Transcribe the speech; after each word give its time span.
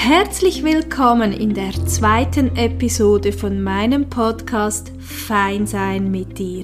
Herzlich 0.00 0.62
willkommen 0.62 1.32
in 1.32 1.54
der 1.54 1.72
zweiten 1.86 2.56
Episode 2.56 3.32
von 3.32 3.60
meinem 3.60 4.08
Podcast 4.08 4.92
Fein 5.00 5.66
sein 5.66 6.12
mit 6.12 6.38
dir. 6.38 6.62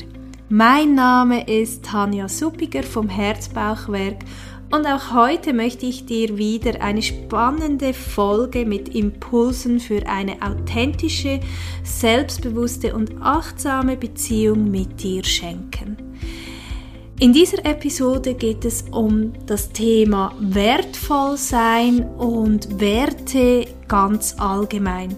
Mein 0.48 0.95
Name 0.95 1.46
ist 1.48 1.84
Tanja 1.84 2.28
Suppiger 2.28 2.84
vom 2.84 3.08
Herzbauchwerk 3.08 4.20
und 4.70 4.86
auch 4.86 5.12
heute 5.12 5.52
möchte 5.52 5.84
ich 5.84 6.06
dir 6.06 6.38
wieder 6.38 6.80
eine 6.80 7.02
spannende 7.02 7.93
Folge 7.93 8.64
mit 8.64 8.95
Impulsen 8.95 9.80
für 9.80 10.07
eine 10.07 10.41
authentische, 10.41 11.41
selbstbewusste 11.82 12.95
und 12.95 13.21
achtsame 13.21 13.96
Beziehung 13.96 14.71
mit 14.71 15.03
dir 15.03 15.25
schenken. 15.25 16.13
In 17.25 17.32
dieser 17.32 17.64
Episode 17.64 18.34
geht 18.34 18.66
es 18.66 18.84
um 18.91 19.32
das 19.46 19.70
Thema 19.70 20.34
wertvoll 20.38 21.38
sein 21.38 22.04
und 22.18 22.79
Werte 22.79 23.64
ganz 23.88 24.34
allgemein. 24.37 25.16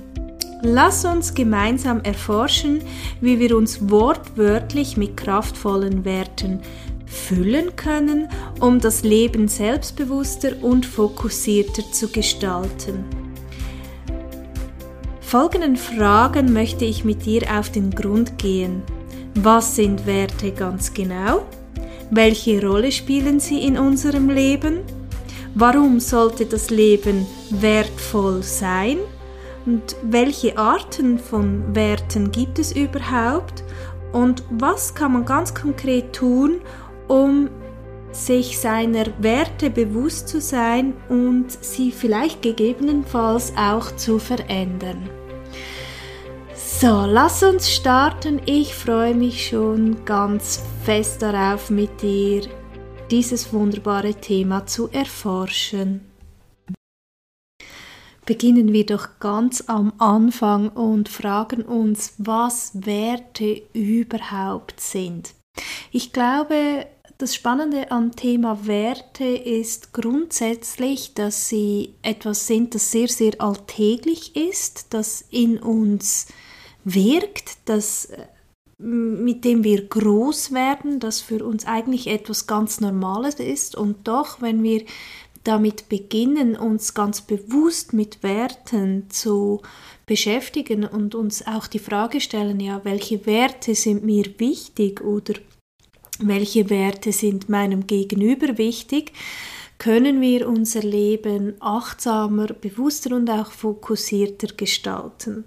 Lass 0.62 1.05
uns 1.05 1.34
gemeinsam 1.34 2.01
erforschen, 2.02 2.80
wie 3.20 3.41
wir 3.41 3.56
uns 3.56 3.91
wortwörtlich 3.91 4.96
mit 4.96 5.16
kraftvollen 5.16 6.05
Werten 6.05 6.60
füllen 7.06 7.74
können, 7.74 8.29
um 8.60 8.79
das 8.79 9.02
Leben 9.02 9.48
selbstbewusster 9.48 10.62
und 10.62 10.87
fokussierter 10.87 11.91
zu 11.91 12.07
gestalten. 12.07 13.04
Folgenden 15.23 15.74
Fragen 15.74 16.52
möchte 16.52 16.84
ich 16.84 17.04
mit 17.04 17.27
dir 17.27 17.43
auf 17.59 17.70
den 17.70 17.91
Grund 17.91 18.38
gehen. 18.38 18.84
Was 19.34 19.74
sind 19.74 20.07
Werte 20.07 20.52
ganz 20.52 20.95
genau? 20.95 21.43
Welche 22.10 22.65
Rolle 22.65 22.92
spielen 22.92 23.41
sie 23.41 23.62
in 23.62 23.77
unserem 23.77 24.30
Leben? 24.30 24.80
Warum 25.55 25.98
sollte 26.01 26.46
das 26.46 26.70
Leben 26.70 27.27
wertvoll 27.51 28.42
sein? 28.42 28.98
Und 29.65 29.96
welche 30.02 30.57
Arten 30.57 31.18
von 31.18 31.74
Werten 31.74 32.30
gibt 32.30 32.60
es 32.60 32.71
überhaupt? 32.73 33.65
Und 34.12 34.45
was 34.51 34.95
kann 34.95 35.15
man 35.15 35.24
ganz 35.24 35.52
konkret 35.52 36.12
tun, 36.12 36.60
um 37.09 37.49
sich 38.12 38.59
seiner 38.59 39.07
Werte 39.18 39.68
bewusst 39.68 40.29
zu 40.29 40.40
sein 40.40 40.95
und 41.09 41.51
sie 41.51 41.90
vielleicht 41.90 42.40
gegebenenfalls 42.40 43.52
auch 43.57 43.95
zu 43.96 44.21
verändern? 44.21 45.10
So, 46.79 47.07
lass 47.07 47.43
uns 47.43 47.73
starten. 47.73 48.38
Ich 48.45 48.74
freue 48.74 49.15
mich 49.15 49.49
schon 49.49 50.05
ganz 50.05 50.60
fest 50.85 51.23
darauf, 51.23 51.71
mit 51.71 52.02
dir 52.02 52.43
dieses 53.10 53.51
wunderbare 53.51 54.13
Thema 54.13 54.66
zu 54.66 54.91
erforschen. 54.91 56.02
Beginnen 58.27 58.74
wir 58.74 58.85
doch 58.85 59.09
ganz 59.21 59.65
am 59.68 59.95
Anfang 59.96 60.68
und 60.68 61.09
fragen 61.09 61.63
uns, 61.63 62.13
was 62.18 62.73
Werte 62.74 63.63
überhaupt 63.73 64.78
sind. 64.78 65.33
Ich 65.93 66.12
glaube, 66.12 66.87
das 67.16 67.34
Spannende 67.34 67.91
am 67.91 68.15
Thema 68.15 68.66
Werte 68.66 69.25
ist 69.25 69.94
grundsätzlich, 69.94 71.15
dass 71.15 71.49
sie 71.49 71.94
etwas 72.03 72.47
sind, 72.47 72.75
das 72.75 72.91
sehr, 72.91 73.09
sehr 73.09 73.41
alltäglich 73.41 74.37
ist, 74.37 74.93
das 74.93 75.25
in 75.31 75.59
uns 75.59 76.27
wirkt, 76.87 77.59
das 77.66 78.06
äh, 78.06 78.26
mit 78.78 79.44
dem 79.44 79.65
wir 79.65 79.87
groß 79.87 80.53
werden, 80.53 81.00
das 81.00 81.20
für 81.20 81.44
uns 81.44 81.66
eigentlich 81.66 82.09
etwas 82.09 82.47
ganz 82.47 82.81
Normales 82.81 83.37
ist 83.37 83.75
und 83.75 84.06
doch, 84.06 84.43
wenn 84.43 84.62
wir 84.62 84.84
damit 85.44 85.88
beginnen, 85.88 86.56
uns 86.56 86.93
ganz 86.93 87.22
bewusst 87.22 87.93
mit 87.93 88.22
Werten 88.22 89.09
zu 89.09 89.62
beschäftigen 90.04 90.84
und 90.84 91.15
uns 91.15 91.47
auch 91.47 91.69
die 91.69 91.78
Frage 91.78 92.20
stellen, 92.20 92.60
ja, 92.60 92.84
welche 92.84 93.25
Werte 93.26 93.75
sind 93.75 94.04
mir 94.04 94.27
wichtig 94.38 95.00
oder 95.00 95.34
welche 96.19 96.69
Werte 96.69 97.12
sind 97.12 97.49
meinem 97.49 97.87
Gegenüber 97.87 98.59
wichtig, 98.59 99.12
können 99.78 100.21
wir 100.21 100.49
unser 100.49 100.82
Leben 100.82 101.55
achtsamer, 101.61 102.49
bewusster 102.49 103.15
und 103.15 103.31
auch 103.31 103.50
fokussierter 103.50 104.49
gestalten. 104.55 105.44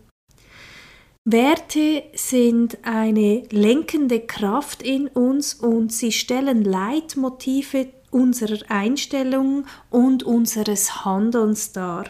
Werte 1.26 2.04
sind 2.16 2.78
eine 2.84 3.44
lenkende 3.52 4.22
Kraft 4.22 4.82
in 4.82 5.08
uns 5.10 5.54
und 5.54 5.92
sie 5.92 6.12
stellen 6.12 6.64
Leitmotive 6.64 7.88
unserer 8.10 8.60
Einstellung 8.70 9.66
und 9.90 10.24
unseres 10.24 11.04
Handelns 11.06 11.72
dar. 11.74 12.06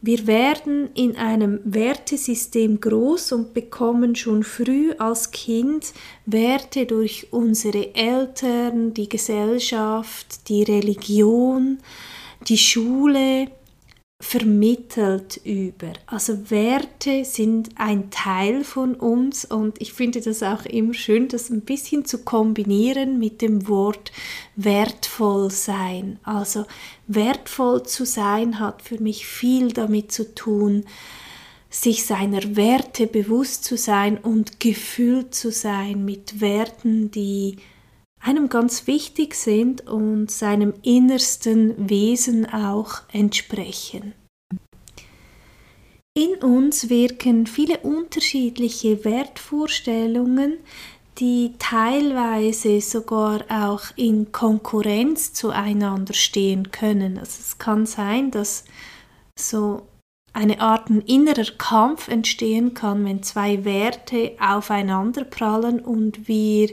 Wir 0.00 0.26
werden 0.26 0.90
in 0.94 1.16
einem 1.16 1.60
Wertesystem 1.64 2.80
groß 2.80 3.32
und 3.32 3.54
bekommen 3.54 4.14
schon 4.14 4.42
früh 4.42 4.92
als 4.98 5.30
Kind 5.30 5.92
Werte 6.26 6.86
durch 6.86 7.28
unsere 7.32 7.94
Eltern, 7.94 8.94
die 8.94 9.08
Gesellschaft, 9.08 10.48
die 10.48 10.62
Religion, 10.62 11.78
die 12.46 12.58
Schule, 12.58 13.48
vermittelt 14.24 15.38
über. 15.44 15.92
Also 16.06 16.50
Werte 16.50 17.26
sind 17.26 17.68
ein 17.76 18.10
Teil 18.10 18.64
von 18.64 18.94
uns 18.94 19.44
und 19.44 19.80
ich 19.82 19.92
finde 19.92 20.22
das 20.22 20.42
auch 20.42 20.64
immer 20.64 20.94
schön, 20.94 21.28
das 21.28 21.50
ein 21.50 21.60
bisschen 21.60 22.06
zu 22.06 22.24
kombinieren 22.24 23.18
mit 23.18 23.42
dem 23.42 23.68
Wort 23.68 24.12
wertvoll 24.56 25.50
sein. 25.50 26.18
Also 26.22 26.64
wertvoll 27.06 27.82
zu 27.82 28.06
sein 28.06 28.58
hat 28.60 28.80
für 28.80 28.98
mich 28.98 29.26
viel 29.26 29.72
damit 29.72 30.10
zu 30.10 30.34
tun, 30.34 30.86
sich 31.68 32.06
seiner 32.06 32.56
Werte 32.56 33.06
bewusst 33.06 33.64
zu 33.64 33.76
sein 33.76 34.16
und 34.16 34.58
gefüllt 34.58 35.34
zu 35.34 35.52
sein 35.52 36.02
mit 36.06 36.40
Werten, 36.40 37.10
die 37.10 37.56
einem 38.24 38.48
ganz 38.48 38.86
wichtig 38.86 39.34
sind 39.34 39.86
und 39.86 40.30
seinem 40.30 40.72
innersten 40.82 41.90
Wesen 41.90 42.46
auch 42.46 43.02
entsprechen. 43.12 44.14
In 46.16 46.36
uns 46.42 46.88
wirken 46.88 47.46
viele 47.46 47.78
unterschiedliche 47.78 49.04
Wertvorstellungen, 49.04 50.58
die 51.18 51.52
teilweise 51.58 52.80
sogar 52.80 53.44
auch 53.50 53.82
in 53.96 54.32
Konkurrenz 54.32 55.32
zueinander 55.32 56.14
stehen 56.14 56.70
können. 56.70 57.18
Also 57.18 57.40
es 57.40 57.58
kann 57.58 57.84
sein, 57.84 58.30
dass 58.30 58.64
so 59.38 59.82
eine 60.32 60.60
Art 60.60 60.88
innerer 60.88 61.50
Kampf 61.58 62.08
entstehen 62.08 62.74
kann, 62.74 63.04
wenn 63.04 63.22
zwei 63.22 63.64
Werte 63.64 64.32
aufeinander 64.40 65.24
prallen 65.24 65.80
und 65.80 66.26
wir 66.26 66.70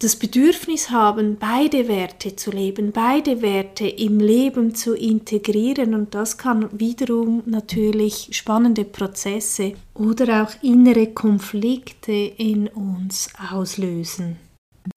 das 0.00 0.16
Bedürfnis 0.16 0.90
haben, 0.90 1.36
beide 1.38 1.86
Werte 1.86 2.34
zu 2.34 2.50
leben, 2.50 2.90
beide 2.90 3.42
Werte 3.42 3.86
im 3.86 4.18
Leben 4.18 4.74
zu 4.74 4.94
integrieren 4.94 5.94
und 5.94 6.14
das 6.14 6.38
kann 6.38 6.70
wiederum 6.72 7.42
natürlich 7.44 8.30
spannende 8.32 8.86
Prozesse 8.86 9.74
oder 9.92 10.42
auch 10.42 10.62
innere 10.62 11.08
Konflikte 11.08 12.12
in 12.12 12.68
uns 12.68 13.28
auslösen. 13.52 14.38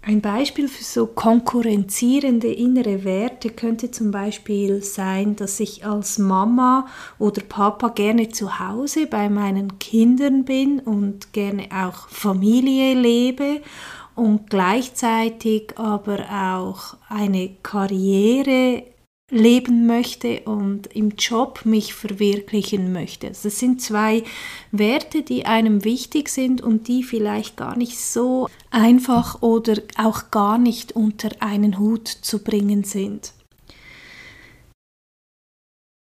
Ein 0.02 0.22
Beispiel 0.22 0.70
für 0.70 0.84
so 0.86 1.06
konkurrenzierende 1.08 2.48
innere 2.48 3.04
Werte 3.04 3.50
könnte 3.50 3.92
zum 3.92 4.12
Beispiel 4.12 4.82
sein, 4.82 5.36
dass 5.36 5.60
ich 5.60 5.86
als 5.86 6.18
Mama 6.18 6.88
oder 7.20 7.42
Papa 7.42 7.90
gerne 7.90 8.30
zu 8.30 8.60
Hause 8.60 9.08
bei 9.08 9.30
meinen 9.30 9.80
Kindern 9.80 10.46
bin 10.46 10.80
und 10.80 11.34
gerne 11.34 11.68
auch 11.74 12.08
Familie 12.08 12.94
lebe 12.94 13.62
und 14.16 14.50
gleichzeitig 14.50 15.78
aber 15.78 16.20
auch 16.30 16.98
eine 17.10 17.50
Karriere 17.64 18.84
leben 19.30 19.88
möchte 19.88 20.42
und 20.42 20.88
im 20.88 21.12
Job 21.18 21.62
mich 21.66 21.94
verwirklichen 21.94 22.94
möchte. 22.94 23.28
Also 23.28 23.50
das 23.50 23.60
sind 23.60 23.82
zwei 23.82 24.24
Werte, 24.72 25.24
die 25.24 25.46
einem 25.46 25.84
wichtig 25.84 26.30
sind 26.30 26.62
und 26.62 26.88
die 26.88 27.04
vielleicht 27.04 27.58
gar 27.58 27.76
nicht 27.76 28.00
so 28.00 28.48
einfach 28.70 29.42
oder 29.42 29.82
auch 29.98 30.30
gar 30.30 30.58
nicht 30.58 30.92
unter 30.92 31.30
einen 31.40 31.80
Hut 31.80 32.08
zu 32.08 32.44
bringen 32.44 32.84
sind. 32.84 33.34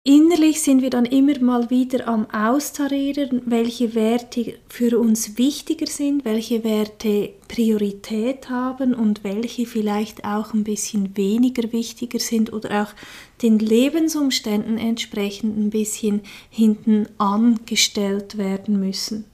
Innerlich 0.05 0.61
sind 0.61 0.81
wir 0.81 0.89
dann 0.89 1.03
immer 1.03 1.37
mal 1.39 1.69
wieder 1.69 2.07
am 2.07 2.25
Austarieren, 2.31 3.41
welche 3.45 3.95
Werte 3.95 4.57
für 4.69 4.97
uns 4.97 5.37
wichtiger 5.37 5.87
sind, 5.87 6.23
welche 6.23 6.63
Werte 6.63 7.33
Priorität 7.49 8.49
haben 8.49 8.93
und 8.93 9.25
welche 9.25 9.65
vielleicht 9.65 10.23
auch 10.23 10.53
ein 10.53 10.63
bisschen 10.63 11.17
weniger 11.17 11.73
wichtiger 11.73 12.19
sind 12.19 12.53
oder 12.53 12.83
auch 12.83 12.95
den 13.41 13.59
Lebensumständen 13.59 14.77
entsprechend 14.77 15.57
ein 15.57 15.69
bisschen 15.69 16.21
hinten 16.49 17.07
angestellt 17.17 18.37
werden 18.37 18.79
müssen. 18.79 19.25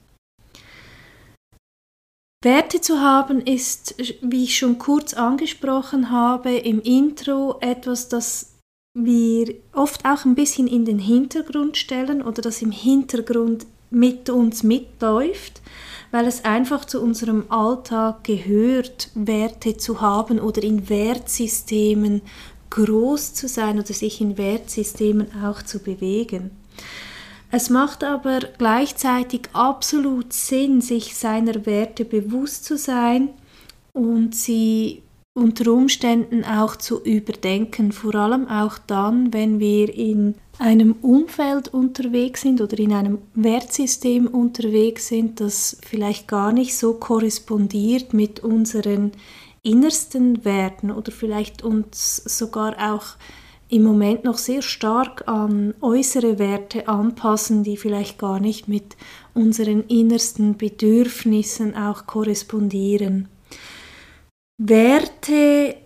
Werte 2.42 2.80
zu 2.80 3.00
haben 3.00 3.40
ist, 3.40 3.94
wie 4.20 4.44
ich 4.44 4.58
schon 4.58 4.78
kurz 4.78 5.14
angesprochen 5.14 6.10
habe, 6.10 6.56
im 6.56 6.80
Intro 6.80 7.58
etwas, 7.60 8.08
das 8.08 8.55
wir 8.96 9.54
oft 9.74 10.06
auch 10.06 10.24
ein 10.24 10.34
bisschen 10.34 10.66
in 10.66 10.86
den 10.86 10.98
Hintergrund 10.98 11.76
stellen 11.76 12.22
oder 12.22 12.40
das 12.40 12.62
im 12.62 12.70
Hintergrund 12.70 13.66
mit 13.90 14.30
uns 14.30 14.62
mitläuft, 14.62 15.60
weil 16.10 16.26
es 16.26 16.44
einfach 16.46 16.86
zu 16.86 17.02
unserem 17.02 17.44
Alltag 17.50 18.24
gehört, 18.24 19.10
Werte 19.14 19.76
zu 19.76 20.00
haben 20.00 20.40
oder 20.40 20.62
in 20.62 20.88
Wertsystemen 20.88 22.22
groß 22.70 23.34
zu 23.34 23.48
sein 23.48 23.78
oder 23.78 23.92
sich 23.92 24.20
in 24.22 24.38
Wertsystemen 24.38 25.28
auch 25.44 25.62
zu 25.62 25.78
bewegen. 25.78 26.50
Es 27.50 27.68
macht 27.68 28.02
aber 28.02 28.40
gleichzeitig 28.56 29.42
absolut 29.52 30.32
Sinn, 30.32 30.80
sich 30.80 31.14
seiner 31.16 31.66
Werte 31.66 32.06
bewusst 32.06 32.64
zu 32.64 32.78
sein 32.78 33.28
und 33.92 34.34
sie 34.34 35.02
unter 35.36 35.70
Umständen 35.70 36.44
auch 36.44 36.76
zu 36.76 37.02
überdenken, 37.02 37.92
vor 37.92 38.14
allem 38.14 38.48
auch 38.48 38.78
dann, 38.78 39.34
wenn 39.34 39.60
wir 39.60 39.94
in 39.94 40.34
einem 40.58 40.96
Umfeld 41.02 41.68
unterwegs 41.68 42.40
sind 42.40 42.62
oder 42.62 42.78
in 42.78 42.94
einem 42.94 43.18
Wertsystem 43.34 44.26
unterwegs 44.28 45.08
sind, 45.08 45.40
das 45.40 45.76
vielleicht 45.86 46.26
gar 46.26 46.52
nicht 46.52 46.74
so 46.74 46.94
korrespondiert 46.94 48.14
mit 48.14 48.40
unseren 48.40 49.12
innersten 49.62 50.42
Werten 50.46 50.90
oder 50.90 51.12
vielleicht 51.12 51.62
uns 51.62 52.16
sogar 52.16 52.94
auch 52.94 53.16
im 53.68 53.82
Moment 53.82 54.24
noch 54.24 54.38
sehr 54.38 54.62
stark 54.62 55.28
an 55.28 55.74
äußere 55.82 56.38
Werte 56.38 56.88
anpassen, 56.88 57.62
die 57.62 57.76
vielleicht 57.76 58.18
gar 58.18 58.40
nicht 58.40 58.68
mit 58.68 58.96
unseren 59.34 59.82
innersten 59.88 60.56
Bedürfnissen 60.56 61.76
auch 61.76 62.06
korrespondieren. 62.06 63.28
Werte 64.58 65.76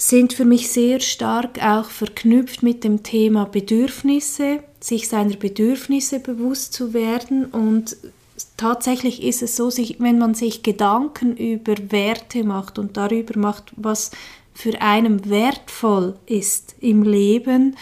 sind 0.00 0.32
für 0.32 0.44
mich 0.44 0.70
sehr 0.70 1.00
stark 1.00 1.62
auch 1.62 1.90
verknüpft 1.90 2.62
mit 2.62 2.84
dem 2.84 3.02
Thema 3.02 3.44
Bedürfnisse, 3.44 4.62
sich 4.80 5.08
seiner 5.08 5.36
Bedürfnisse 5.36 6.20
bewusst 6.20 6.72
zu 6.72 6.94
werden. 6.94 7.46
Und 7.46 7.96
tatsächlich 8.56 9.22
ist 9.22 9.42
es 9.42 9.56
so, 9.56 9.70
wenn 9.98 10.18
man 10.18 10.34
sich 10.34 10.62
Gedanken 10.62 11.36
über 11.36 11.74
Werte 11.90 12.44
macht 12.44 12.78
und 12.78 12.96
darüber 12.96 13.38
macht, 13.38 13.72
was 13.76 14.12
für 14.54 14.80
einen 14.80 15.28
wertvoll 15.28 16.16
ist 16.26 16.76
im 16.80 17.02
Leben, 17.02 17.76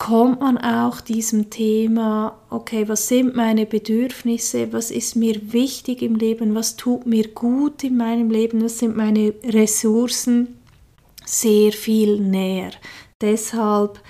kommt 0.00 0.40
man 0.40 0.56
auch 0.56 1.02
diesem 1.02 1.50
Thema, 1.50 2.38
okay, 2.48 2.88
was 2.88 3.06
sind 3.06 3.36
meine 3.36 3.66
Bedürfnisse, 3.66 4.72
was 4.72 4.90
ist 4.90 5.14
mir 5.14 5.52
wichtig 5.52 6.00
im 6.00 6.14
Leben, 6.14 6.54
was 6.54 6.76
tut 6.76 7.04
mir 7.04 7.28
gut 7.28 7.84
in 7.84 7.98
meinem 7.98 8.30
Leben, 8.30 8.64
was 8.64 8.78
sind 8.78 8.96
meine 8.96 9.34
Ressourcen, 9.44 10.56
sehr 11.26 11.72
viel 11.72 12.18
näher. 12.18 12.70
Deshalb 13.20 14.00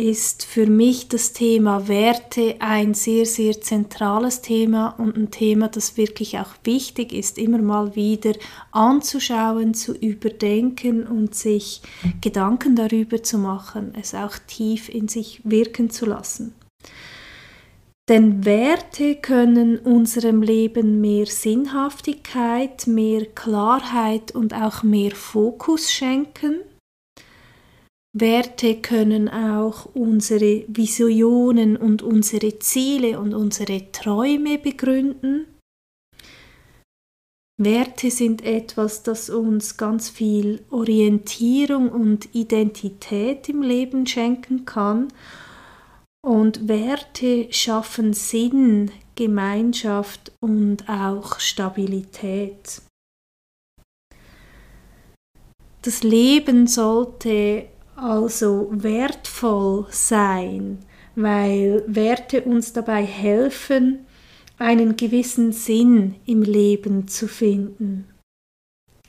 ist 0.00 0.46
für 0.46 0.66
mich 0.66 1.08
das 1.08 1.34
Thema 1.34 1.86
Werte 1.86 2.56
ein 2.58 2.94
sehr, 2.94 3.26
sehr 3.26 3.60
zentrales 3.60 4.40
Thema 4.40 4.94
und 4.98 5.14
ein 5.14 5.30
Thema, 5.30 5.68
das 5.68 5.98
wirklich 5.98 6.38
auch 6.38 6.54
wichtig 6.64 7.12
ist, 7.12 7.36
immer 7.36 7.58
mal 7.58 7.94
wieder 7.94 8.32
anzuschauen, 8.72 9.74
zu 9.74 9.92
überdenken 9.94 11.06
und 11.06 11.34
sich 11.34 11.82
Gedanken 12.22 12.76
darüber 12.76 13.22
zu 13.22 13.36
machen, 13.36 13.92
es 14.00 14.14
auch 14.14 14.38
tief 14.46 14.88
in 14.88 15.06
sich 15.06 15.42
wirken 15.44 15.90
zu 15.90 16.06
lassen. 16.06 16.54
Denn 18.08 18.46
Werte 18.46 19.16
können 19.16 19.78
unserem 19.78 20.40
Leben 20.40 21.02
mehr 21.02 21.26
Sinnhaftigkeit, 21.26 22.86
mehr 22.86 23.26
Klarheit 23.26 24.34
und 24.34 24.54
auch 24.54 24.82
mehr 24.82 25.12
Fokus 25.12 25.92
schenken 25.92 26.56
Werte 28.12 28.80
können 28.80 29.28
auch 29.28 29.86
unsere 29.94 30.64
Visionen 30.66 31.76
und 31.76 32.02
unsere 32.02 32.58
Ziele 32.58 33.20
und 33.20 33.34
unsere 33.34 33.92
Träume 33.92 34.58
begründen. 34.58 35.46
Werte 37.56 38.10
sind 38.10 38.42
etwas, 38.42 39.02
das 39.02 39.30
uns 39.30 39.76
ganz 39.76 40.08
viel 40.08 40.64
Orientierung 40.70 41.90
und 41.90 42.34
Identität 42.34 43.48
im 43.48 43.62
Leben 43.62 44.06
schenken 44.06 44.64
kann. 44.64 45.08
Und 46.26 46.68
Werte 46.68 47.52
schaffen 47.52 48.12
Sinn, 48.14 48.90
Gemeinschaft 49.14 50.32
und 50.40 50.88
auch 50.88 51.38
Stabilität. 51.38 52.82
Das 55.82 56.02
Leben 56.02 56.66
sollte 56.66 57.68
also 58.00 58.68
wertvoll 58.70 59.86
sein, 59.90 60.78
weil 61.14 61.84
Werte 61.86 62.42
uns 62.42 62.72
dabei 62.72 63.04
helfen, 63.04 64.06
einen 64.58 64.96
gewissen 64.96 65.52
Sinn 65.52 66.16
im 66.26 66.42
Leben 66.42 67.08
zu 67.08 67.28
finden. 67.28 68.06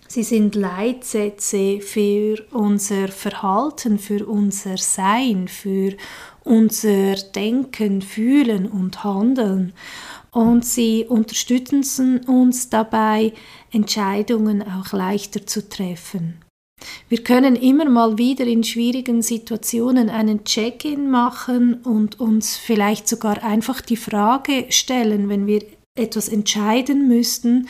Sie 0.07 0.23
sind 0.23 0.55
Leitsätze 0.55 1.79
für 1.79 2.43
unser 2.51 3.07
Verhalten, 3.07 3.97
für 3.97 4.25
unser 4.25 4.77
Sein, 4.77 5.47
für 5.47 5.95
unser 6.43 7.15
Denken, 7.15 8.01
Fühlen 8.01 8.67
und 8.67 9.05
Handeln. 9.05 9.71
Und 10.31 10.65
sie 10.65 11.05
unterstützen 11.07 12.25
uns 12.25 12.69
dabei, 12.69 13.31
Entscheidungen 13.71 14.61
auch 14.61 14.91
leichter 14.91 15.47
zu 15.47 15.69
treffen. 15.69 16.41
Wir 17.09 17.23
können 17.23 17.55
immer 17.55 17.85
mal 17.85 18.17
wieder 18.17 18.45
in 18.45 18.63
schwierigen 18.63 19.21
Situationen 19.21 20.09
einen 20.09 20.43
Check-in 20.43 21.09
machen 21.09 21.75
und 21.83 22.19
uns 22.19 22.57
vielleicht 22.57 23.07
sogar 23.07 23.43
einfach 23.43 23.81
die 23.81 23.97
Frage 23.97 24.65
stellen, 24.69 25.29
wenn 25.29 25.47
wir 25.47 25.63
etwas 25.95 26.29
entscheiden 26.29 27.07
müssten, 27.07 27.67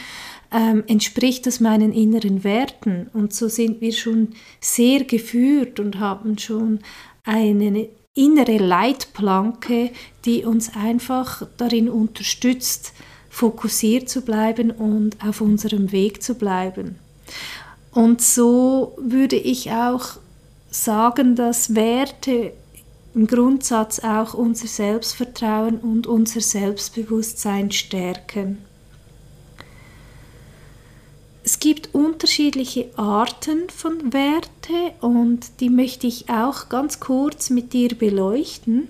ähm, 0.52 0.84
entspricht 0.88 1.46
das 1.48 1.60
meinen 1.60 1.94
inneren 1.94 2.44
Werten? 2.44 3.10
Und 3.14 3.34
so 3.34 3.48
sind 3.48 3.82
wir 3.82 3.94
schon 3.94 4.30
sehr 4.60 5.04
geführt 5.04 5.80
und 5.80 6.00
haben 6.00 6.38
schon 6.38 6.80
eine 7.24 7.88
innere 8.14 8.58
Leitplanke, 8.58 9.92
die 10.26 10.44
uns 10.44 10.76
einfach 10.76 11.48
darin 11.58 11.90
unterstützt, 11.90 12.94
fokussiert 13.30 14.10
zu 14.10 14.22
bleiben 14.22 14.72
und 14.72 15.24
auf 15.24 15.40
unserem 15.40 15.94
Weg 15.94 16.22
zu 16.22 16.36
bleiben. 16.36 17.00
Und 17.92 18.22
so 18.22 18.96
würde 18.98 19.36
ich 19.36 19.72
auch 19.72 20.18
sagen, 20.70 21.36
dass 21.36 21.76
Werte 21.76 22.54
im 23.14 23.28
Grundsatz 23.28 24.00
auch 24.00 24.34
unser 24.34 24.68
Selbstvertrauen 24.68 25.78
und 25.78 26.08
unser 26.08 26.40
Selbstbewusstsein 26.40 27.72
stärken. 27.72 28.60
Es 31.44 31.60
gibt 31.60 31.94
unterschiedliche 31.94 32.90
Arten 32.96 33.70
von 33.70 34.14
Werte 34.14 34.94
und 35.02 35.60
die 35.60 35.70
möchte 35.70 36.08
ich 36.08 36.30
auch 36.30 36.70
ganz 36.70 37.00
kurz 37.00 37.50
mit 37.50 37.74
dir 37.74 37.90
beleuchten. 37.90 38.88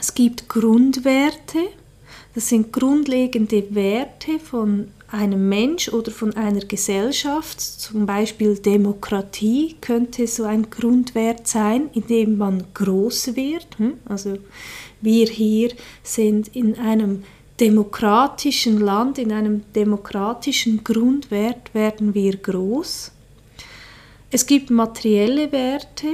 Es 0.00 0.14
gibt 0.14 0.48
Grundwerte, 0.48 1.58
das 2.34 2.48
sind 2.48 2.72
grundlegende 2.72 3.74
Werte 3.74 4.38
von 4.40 4.88
einem 5.10 5.48
Mensch 5.48 5.88
oder 5.88 6.10
von 6.10 6.34
einer 6.34 6.60
Gesellschaft, 6.60 7.60
zum 7.60 8.06
Beispiel 8.06 8.58
Demokratie, 8.58 9.76
könnte 9.80 10.26
so 10.26 10.44
ein 10.44 10.70
Grundwert 10.70 11.46
sein, 11.46 11.90
in 11.94 12.06
dem 12.06 12.38
man 12.38 12.64
groß 12.74 13.36
wird. 13.36 13.78
Hm? 13.78 13.94
Also 14.06 14.38
wir 15.00 15.26
hier 15.26 15.70
sind 16.02 16.48
in 16.48 16.78
einem 16.78 17.22
demokratischen 17.60 18.80
Land, 18.80 19.18
in 19.18 19.32
einem 19.32 19.62
demokratischen 19.74 20.84
Grundwert 20.84 21.72
werden 21.74 22.14
wir 22.14 22.36
groß. 22.36 23.12
Es 24.30 24.46
gibt 24.46 24.70
materielle 24.70 25.52
Werte, 25.52 26.08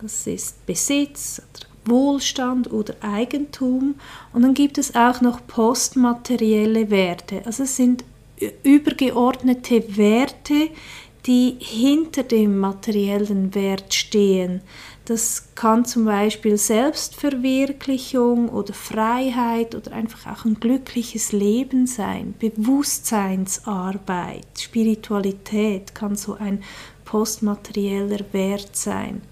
das 0.00 0.26
ist 0.26 0.64
Besitz, 0.66 1.40
Wohlstand 1.86 2.72
oder 2.72 2.94
Eigentum. 3.00 3.94
Und 4.32 4.42
dann 4.42 4.54
gibt 4.54 4.78
es 4.78 4.94
auch 4.94 5.20
noch 5.20 5.46
postmaterielle 5.46 6.90
Werte. 6.90 7.42
Also 7.46 7.62
es 7.62 7.76
sind 7.76 8.04
übergeordnete 8.62 9.96
Werte, 9.96 10.70
die 11.26 11.56
hinter 11.58 12.22
dem 12.22 12.58
materiellen 12.58 13.54
Wert 13.54 13.94
stehen. 13.94 14.60
Das 15.06 15.54
kann 15.54 15.84
zum 15.84 16.04
Beispiel 16.04 16.56
Selbstverwirklichung 16.56 18.48
oder 18.48 18.74
Freiheit 18.74 19.76
oder 19.76 19.92
einfach 19.92 20.26
auch 20.32 20.44
ein 20.44 20.58
glückliches 20.58 21.30
Leben 21.32 21.86
sein, 21.86 22.34
Bewusstseinsarbeit, 22.38 24.46
Spiritualität 24.58 25.94
kann 25.94 26.16
so 26.16 26.34
ein 26.34 26.64
postmaterieller 27.04 28.24
Wert 28.32 28.76
sein. 28.76 29.22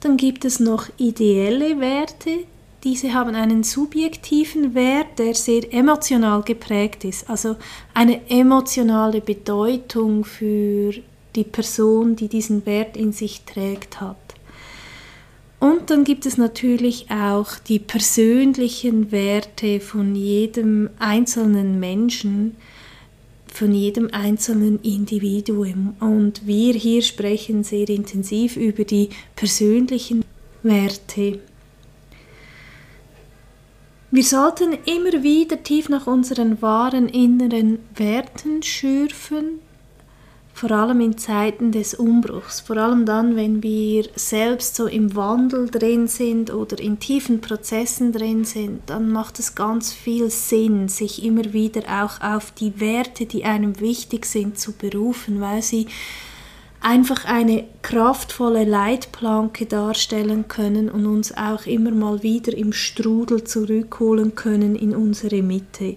Dann 0.00 0.16
gibt 0.16 0.46
es 0.46 0.60
noch 0.60 0.86
ideelle 0.96 1.78
Werte, 1.78 2.44
diese 2.84 3.12
haben 3.12 3.34
einen 3.34 3.62
subjektiven 3.62 4.74
Wert, 4.74 5.18
der 5.18 5.34
sehr 5.34 5.72
emotional 5.72 6.42
geprägt 6.42 7.04
ist, 7.04 7.28
also 7.28 7.56
eine 7.92 8.28
emotionale 8.30 9.20
Bedeutung 9.20 10.24
für 10.24 10.94
die 11.36 11.44
Person, 11.44 12.16
die 12.16 12.28
diesen 12.28 12.64
Wert 12.66 12.96
in 12.96 13.12
sich 13.12 13.42
trägt, 13.42 14.00
hat. 14.00 14.16
Und 15.60 15.90
dann 15.90 16.04
gibt 16.04 16.24
es 16.24 16.38
natürlich 16.38 17.10
auch 17.10 17.58
die 17.58 17.78
persönlichen 17.78 19.12
Werte 19.12 19.78
von 19.80 20.14
jedem 20.14 20.88
einzelnen 20.98 21.78
Menschen, 21.78 22.56
von 23.46 23.74
jedem 23.74 24.08
einzelnen 24.10 24.80
Individuum. 24.80 25.96
Und 26.00 26.46
wir 26.46 26.72
hier 26.72 27.02
sprechen 27.02 27.62
sehr 27.62 27.90
intensiv 27.90 28.56
über 28.56 28.84
die 28.84 29.10
persönlichen 29.36 30.24
Werte. 30.62 31.40
Wir 34.12 34.24
sollten 34.24 34.72
immer 34.86 35.22
wieder 35.22 35.62
tief 35.62 35.88
nach 35.88 36.08
unseren 36.08 36.60
wahren 36.60 37.08
inneren 37.08 37.78
Werten 37.94 38.60
schürfen, 38.60 39.60
vor 40.52 40.72
allem 40.72 41.00
in 41.00 41.16
Zeiten 41.16 41.70
des 41.70 41.94
Umbruchs, 41.94 42.58
vor 42.58 42.76
allem 42.76 43.06
dann, 43.06 43.36
wenn 43.36 43.62
wir 43.62 44.08
selbst 44.16 44.74
so 44.74 44.88
im 44.88 45.14
Wandel 45.14 45.70
drin 45.70 46.08
sind 46.08 46.52
oder 46.52 46.80
in 46.80 46.98
tiefen 46.98 47.40
Prozessen 47.40 48.10
drin 48.10 48.44
sind, 48.44 48.80
dann 48.86 49.12
macht 49.12 49.38
es 49.38 49.54
ganz 49.54 49.92
viel 49.92 50.28
Sinn, 50.28 50.88
sich 50.88 51.22
immer 51.22 51.52
wieder 51.52 52.02
auch 52.02 52.20
auf 52.20 52.50
die 52.50 52.80
Werte, 52.80 53.26
die 53.26 53.44
einem 53.44 53.78
wichtig 53.78 54.26
sind, 54.26 54.58
zu 54.58 54.72
berufen, 54.72 55.40
weil 55.40 55.62
sie 55.62 55.86
einfach 56.80 57.24
eine 57.26 57.64
kraftvolle 57.82 58.64
Leitplanke 58.64 59.66
darstellen 59.66 60.48
können 60.48 60.88
und 60.88 61.06
uns 61.06 61.36
auch 61.36 61.66
immer 61.66 61.90
mal 61.90 62.22
wieder 62.22 62.56
im 62.56 62.72
Strudel 62.72 63.44
zurückholen 63.44 64.34
können 64.34 64.76
in 64.76 64.94
unsere 64.94 65.42
Mitte. 65.42 65.96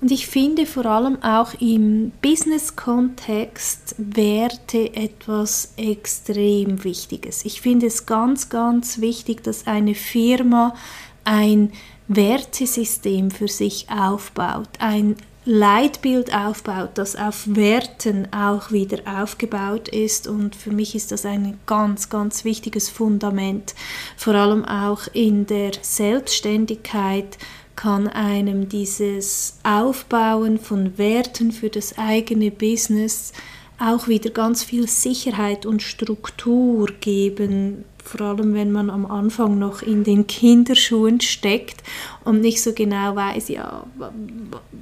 Und 0.00 0.10
ich 0.10 0.26
finde 0.26 0.66
vor 0.66 0.86
allem 0.86 1.22
auch 1.22 1.54
im 1.60 2.10
Business-Kontext 2.22 3.94
Werte 3.98 4.96
etwas 4.96 5.74
extrem 5.76 6.82
Wichtiges. 6.82 7.44
Ich 7.44 7.60
finde 7.60 7.86
es 7.86 8.04
ganz, 8.04 8.48
ganz 8.48 9.00
wichtig, 9.00 9.44
dass 9.44 9.68
eine 9.68 9.94
Firma 9.94 10.74
ein 11.22 11.70
Wertesystem 12.08 13.30
für 13.30 13.46
sich 13.46 13.86
aufbaut, 13.90 14.70
ein 14.80 15.16
Leitbild 15.44 16.32
aufbaut, 16.34 16.90
das 16.94 17.16
auf 17.16 17.44
Werten 17.48 18.28
auch 18.32 18.70
wieder 18.70 18.98
aufgebaut 19.20 19.88
ist. 19.88 20.28
Und 20.28 20.54
für 20.54 20.70
mich 20.70 20.94
ist 20.94 21.10
das 21.10 21.26
ein 21.26 21.58
ganz, 21.66 22.08
ganz 22.08 22.44
wichtiges 22.44 22.88
Fundament, 22.88 23.74
vor 24.16 24.34
allem 24.34 24.64
auch 24.64 25.02
in 25.12 25.46
der 25.46 25.72
Selbstständigkeit 25.80 27.38
kann 27.74 28.06
einem 28.06 28.68
dieses 28.68 29.58
Aufbauen 29.64 30.58
von 30.58 30.98
Werten 30.98 31.52
für 31.52 31.70
das 31.70 31.98
eigene 31.98 32.50
Business 32.50 33.32
auch 33.78 34.06
wieder 34.06 34.30
ganz 34.30 34.62
viel 34.62 34.86
Sicherheit 34.86 35.66
und 35.66 35.82
Struktur 35.82 36.86
geben, 37.00 37.84
vor 38.02 38.20
allem 38.22 38.54
wenn 38.54 38.72
man 38.72 38.90
am 38.90 39.06
Anfang 39.06 39.58
noch 39.58 39.82
in 39.82 40.04
den 40.04 40.26
Kinderschuhen 40.26 41.20
steckt 41.20 41.82
und 42.24 42.40
nicht 42.40 42.62
so 42.62 42.72
genau 42.72 43.16
weiß, 43.16 43.48
ja, 43.48 43.84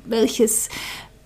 welches, 0.06 0.68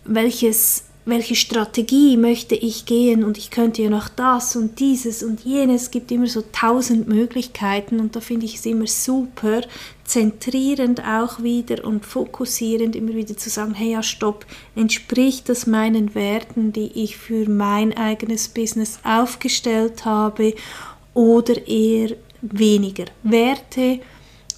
welches 0.04 0.84
welche 1.06 1.34
Strategie 1.34 2.16
möchte 2.16 2.54
ich 2.54 2.86
gehen 2.86 3.24
und 3.24 3.36
ich 3.36 3.50
könnte 3.50 3.82
ja 3.82 3.90
noch 3.90 4.08
das 4.08 4.56
und 4.56 4.80
dieses 4.80 5.22
und 5.22 5.44
jenes. 5.44 5.82
Es 5.82 5.90
gibt 5.90 6.10
immer 6.10 6.26
so 6.26 6.42
tausend 6.52 7.08
Möglichkeiten 7.08 8.00
und 8.00 8.16
da 8.16 8.20
finde 8.20 8.46
ich 8.46 8.54
es 8.56 8.66
immer 8.66 8.86
super, 8.86 9.60
zentrierend 10.04 11.02
auch 11.04 11.42
wieder 11.42 11.84
und 11.84 12.06
fokussierend 12.06 12.96
immer 12.96 13.14
wieder 13.14 13.36
zu 13.36 13.50
sagen, 13.50 13.74
hey 13.74 13.92
ja, 13.92 14.02
stopp, 14.02 14.46
entspricht 14.76 15.48
das 15.48 15.66
meinen 15.66 16.14
Werten, 16.14 16.72
die 16.72 16.90
ich 16.94 17.18
für 17.18 17.48
mein 17.48 17.94
eigenes 17.96 18.48
Business 18.48 18.98
aufgestellt 19.04 20.06
habe 20.06 20.54
oder 21.14 21.66
eher 21.66 22.16
weniger. 22.42 23.06
Werte 23.23 24.00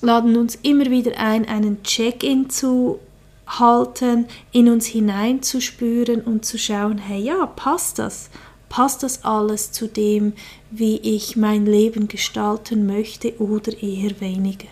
laden 0.01 0.37
uns 0.37 0.57
immer 0.63 0.87
wieder 0.87 1.17
ein, 1.19 1.47
einen 1.47 1.83
Check-in 1.83 2.51
zu 2.51 2.99
halten, 3.47 4.27
in 4.53 4.69
uns 4.69 4.87
hineinzuspüren 4.87 6.23
und 6.23 6.45
zu 6.45 6.59
schauen, 6.59 6.99
hey 6.99 7.21
ja, 7.21 7.47
passt 7.47 7.99
das? 7.99 8.31
Passt 8.69 9.05
das 9.05 9.25
alles 9.25 9.71
zu 9.71 9.87
dem, 9.87 10.33
wie 10.71 10.97
ich 10.97 11.37
mein 11.37 11.67
Leben 11.67 12.09
gestalten 12.09 12.87
möchte 12.87 13.41
oder 13.41 13.73
eher 13.81 14.21
weniger? 14.21 14.69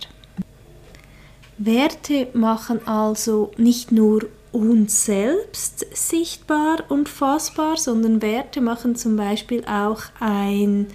Werte 1.56 2.28
machen 2.34 2.86
also 2.88 3.52
nicht 3.56 3.92
nur 3.92 4.26
uns 4.50 5.04
selbst 5.04 5.86
sichtbar 5.92 6.84
und 6.88 7.08
fassbar, 7.08 7.76
sondern 7.76 8.22
Werte 8.22 8.60
machen 8.60 8.96
zum 8.96 9.16
Beispiel 9.16 9.64
auch 9.64 10.02
ein 10.18 10.88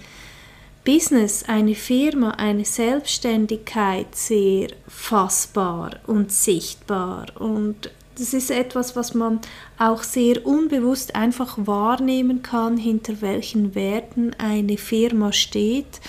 Business, 0.92 1.44
eine 1.46 1.76
Firma, 1.76 2.32
eine 2.32 2.64
Selbstständigkeit 2.64 4.16
sehr 4.16 4.70
fassbar 4.88 6.00
und 6.08 6.32
sichtbar. 6.32 7.26
Und 7.38 7.92
das 8.18 8.34
ist 8.34 8.50
etwas, 8.50 8.96
was 8.96 9.14
man 9.14 9.38
auch 9.78 10.02
sehr 10.02 10.44
unbewusst 10.44 11.14
einfach 11.14 11.56
wahrnehmen 11.58 12.42
kann, 12.42 12.76
hinter 12.76 13.20
welchen 13.20 13.76
Werten 13.76 14.34
eine 14.38 14.76
Firma 14.78 15.32
steht. 15.32 16.00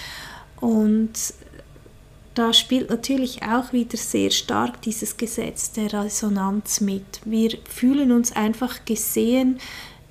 Und 0.60 1.12
da 2.34 2.52
spielt 2.52 2.90
natürlich 2.90 3.44
auch 3.44 3.74
wieder 3.74 3.98
sehr 3.98 4.32
stark 4.32 4.82
dieses 4.82 5.16
Gesetz 5.16 5.74
der 5.74 5.94
Resonanz 5.94 6.82
mit. 6.82 7.22
Wir 7.24 7.52
fühlen 7.70 8.12
uns 8.12 8.36
einfach 8.36 8.84
gesehen 8.84 9.60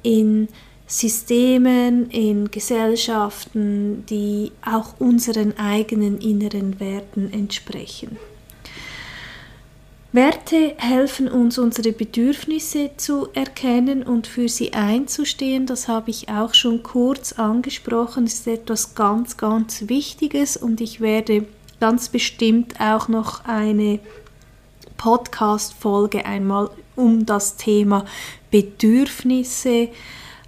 in 0.05 0.47
Systemen, 0.91 2.11
in 2.11 2.51
Gesellschaften, 2.51 4.05
die 4.07 4.51
auch 4.67 4.99
unseren 4.99 5.57
eigenen 5.57 6.21
inneren 6.21 6.81
Werten 6.81 7.33
entsprechen. 7.33 8.19
Werte 10.11 10.75
helfen 10.79 11.29
uns, 11.29 11.59
unsere 11.59 11.93
Bedürfnisse 11.93 12.91
zu 12.97 13.29
erkennen 13.35 14.03
und 14.03 14.27
für 14.27 14.49
sie 14.49 14.73
einzustehen. 14.73 15.67
Das 15.67 15.87
habe 15.87 16.11
ich 16.11 16.29
auch 16.29 16.55
schon 16.55 16.83
kurz 16.83 17.35
angesprochen. 17.35 18.25
Das 18.25 18.35
ist 18.35 18.49
etwas 18.49 18.97
ganz, 18.97 19.37
ganz 19.37 19.85
Wichtiges 19.87 20.57
und 20.57 20.81
ich 20.81 21.01
werde 21.01 21.47
ganz 21.79 22.09
bestimmt 22.09 22.81
auch 22.81 23.07
noch 23.07 23.45
eine 23.45 24.01
Podcast-Folge 24.97 26.27
einmal 26.27 26.69
um 26.97 27.25
das 27.25 27.57
Thema 27.57 28.05
Bedürfnisse 28.51 29.91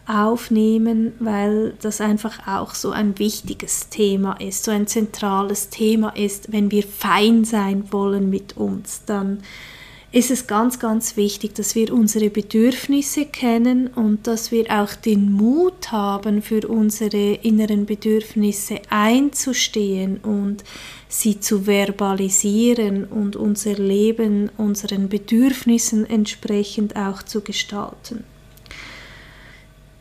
aufnehmen, 0.06 1.12
weil 1.20 1.74
das 1.80 2.00
einfach 2.00 2.46
auch 2.46 2.74
so 2.74 2.90
ein 2.90 3.18
wichtiges 3.18 3.88
Thema 3.88 4.34
ist, 4.40 4.64
so 4.64 4.70
ein 4.70 4.86
zentrales 4.86 5.68
Thema 5.68 6.10
ist. 6.16 6.52
Wenn 6.52 6.70
wir 6.70 6.82
fein 6.82 7.44
sein 7.44 7.92
wollen 7.92 8.28
mit 8.28 8.56
uns, 8.56 9.02
dann 9.06 9.42
ist 10.12 10.30
es 10.30 10.46
ganz, 10.46 10.78
ganz 10.78 11.16
wichtig, 11.16 11.54
dass 11.54 11.74
wir 11.74 11.92
unsere 11.92 12.28
Bedürfnisse 12.28 13.24
kennen 13.24 13.86
und 13.86 14.26
dass 14.26 14.52
wir 14.52 14.70
auch 14.70 14.94
den 14.94 15.32
Mut 15.32 15.90
haben, 15.90 16.42
für 16.42 16.68
unsere 16.68 17.34
inneren 17.36 17.86
Bedürfnisse 17.86 18.82
einzustehen 18.90 20.18
und 20.18 20.64
sie 21.08 21.40
zu 21.40 21.66
verbalisieren 21.66 23.06
und 23.06 23.36
unser 23.36 23.74
Leben 23.74 24.50
unseren 24.58 25.08
Bedürfnissen 25.08 26.04
entsprechend 26.04 26.94
auch 26.94 27.22
zu 27.22 27.40
gestalten. 27.40 28.24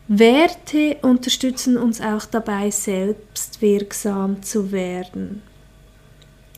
Werte 0.07 0.97
unterstützen 1.01 1.77
uns 1.77 2.01
auch 2.01 2.25
dabei, 2.25 2.69
selbstwirksam 2.71 4.43
zu 4.43 4.71
werden. 4.71 5.41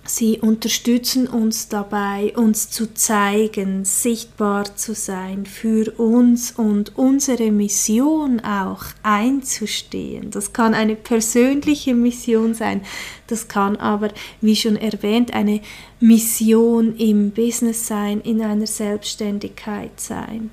Sie 0.06 0.40
unterstützen 0.40 1.28
uns 1.28 1.70
dabei, 1.70 2.34
uns 2.36 2.70
zu 2.70 2.94
zeigen, 2.94 3.86
sichtbar 3.86 4.76
zu 4.76 4.94
sein, 4.94 5.46
für 5.46 5.92
uns 5.98 6.52
und 6.52 6.98
unsere 6.98 7.52
Mission 7.52 8.42
auch 8.42 8.84
einzustehen. 9.02 10.30
Das 10.30 10.52
kann 10.52 10.74
eine 10.74 10.98
persönliche 10.98 11.94
Mission 11.94 12.54
sein, 12.54 12.82
das 13.28 13.48
kann 13.48 13.78
aber, 13.78 14.10
wie 14.42 14.58
schon 14.58 14.76
erwähnt, 14.76 15.34
eine 15.34 15.62
Mission 16.02 16.98
im 16.98 17.32
Business 17.32 17.88
sein, 17.88 18.20
in 18.20 18.42
einer 18.42 18.68
Selbstständigkeit 18.68 20.02
sein. 20.02 20.52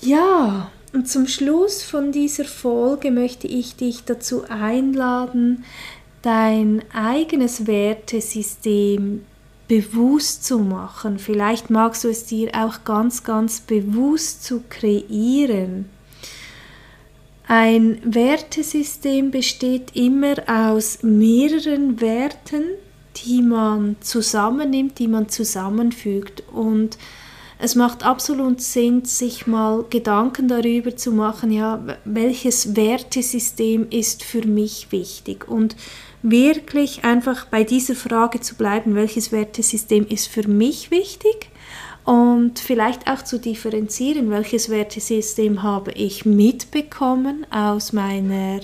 Ja, 0.00 0.70
und 0.92 1.08
zum 1.08 1.26
Schluss 1.26 1.82
von 1.82 2.12
dieser 2.12 2.44
Folge 2.44 3.10
möchte 3.10 3.46
ich 3.46 3.76
dich 3.76 4.04
dazu 4.04 4.44
einladen, 4.48 5.64
dein 6.22 6.82
eigenes 6.92 7.66
Wertesystem 7.66 9.24
bewusst 9.68 10.44
zu 10.44 10.58
machen. 10.58 11.18
Vielleicht 11.18 11.70
magst 11.70 12.04
du 12.04 12.08
es 12.08 12.24
dir 12.24 12.50
auch 12.54 12.84
ganz, 12.84 13.22
ganz 13.22 13.60
bewusst 13.60 14.44
zu 14.44 14.62
kreieren. 14.68 15.90
Ein 17.46 18.00
Wertesystem 18.04 19.30
besteht 19.30 19.94
immer 19.94 20.36
aus 20.46 21.02
mehreren 21.02 22.00
Werten, 22.00 22.64
die 23.24 23.42
man 23.42 23.96
zusammennimmt, 24.00 24.98
die 24.98 25.08
man 25.08 25.28
zusammenfügt 25.28 26.42
und 26.52 26.98
es 27.58 27.74
macht 27.74 28.04
absolut 28.04 28.60
Sinn, 28.60 29.04
sich 29.04 29.46
mal 29.46 29.84
Gedanken 29.90 30.46
darüber 30.46 30.96
zu 30.96 31.10
machen, 31.10 31.50
ja, 31.50 31.80
welches 32.04 32.76
Wertesystem 32.76 33.88
ist 33.90 34.22
für 34.22 34.46
mich 34.46 34.92
wichtig? 34.92 35.48
Und 35.48 35.74
wirklich 36.22 37.04
einfach 37.04 37.46
bei 37.46 37.64
dieser 37.64 37.96
Frage 37.96 38.40
zu 38.40 38.54
bleiben, 38.54 38.94
welches 38.94 39.32
Wertesystem 39.32 40.06
ist 40.06 40.28
für 40.28 40.46
mich 40.46 40.90
wichtig? 40.90 41.50
Und 42.04 42.60
vielleicht 42.60 43.10
auch 43.10 43.22
zu 43.22 43.38
differenzieren, 43.38 44.30
welches 44.30 44.70
Wertesystem 44.70 45.62
habe 45.62 45.90
ich 45.92 46.24
mitbekommen 46.24 47.44
aus 47.50 47.92
meiner 47.92 48.60